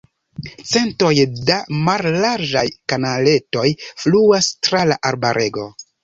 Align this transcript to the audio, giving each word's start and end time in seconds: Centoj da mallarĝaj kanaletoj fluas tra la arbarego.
Centoj 0.67 1.09
da 1.49 1.57
mallarĝaj 1.89 2.63
kanaletoj 2.93 3.65
fluas 4.05 4.49
tra 4.69 4.81
la 4.93 4.97
arbarego. 5.11 5.67